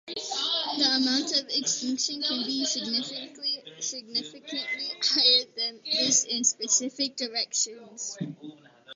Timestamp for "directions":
7.15-8.17